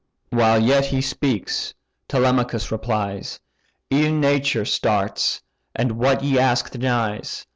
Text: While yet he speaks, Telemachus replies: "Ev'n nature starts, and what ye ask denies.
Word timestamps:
While 0.31 0.57
yet 0.63 0.85
he 0.85 0.99
speaks, 0.99 1.75
Telemachus 2.07 2.71
replies: 2.71 3.39
"Ev'n 3.91 4.19
nature 4.19 4.65
starts, 4.65 5.43
and 5.75 5.91
what 5.91 6.23
ye 6.23 6.39
ask 6.39 6.71
denies. 6.71 7.45